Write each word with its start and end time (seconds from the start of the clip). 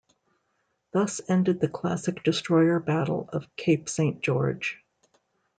Thus 0.93 1.21
ended 1.27 1.59
the 1.59 1.67
classic 1.67 2.23
destroyer 2.23 2.79
battle 2.79 3.29
of 3.31 3.55
Cape 3.55 3.87
Saint 3.87 4.19
George. 4.23 4.79